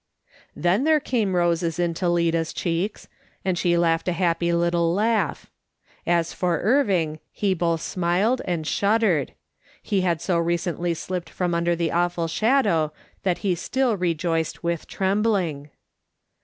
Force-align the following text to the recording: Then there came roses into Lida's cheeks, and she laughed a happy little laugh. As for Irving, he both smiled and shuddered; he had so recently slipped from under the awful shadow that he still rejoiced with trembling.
Then 0.55 0.83
there 0.83 0.99
came 0.99 1.35
roses 1.35 1.77
into 1.77 2.09
Lida's 2.09 2.53
cheeks, 2.53 3.07
and 3.45 3.55
she 3.55 3.77
laughed 3.77 4.07
a 4.07 4.13
happy 4.13 4.51
little 4.51 4.91
laugh. 4.95 5.47
As 6.07 6.33
for 6.33 6.57
Irving, 6.61 7.19
he 7.31 7.53
both 7.53 7.81
smiled 7.81 8.41
and 8.45 8.65
shuddered; 8.65 9.35
he 9.79 10.01
had 10.01 10.19
so 10.19 10.39
recently 10.39 10.95
slipped 10.95 11.29
from 11.29 11.53
under 11.53 11.75
the 11.75 11.91
awful 11.91 12.27
shadow 12.27 12.91
that 13.21 13.39
he 13.45 13.53
still 13.53 13.95
rejoiced 13.95 14.63
with 14.63 14.87
trembling. 14.87 15.69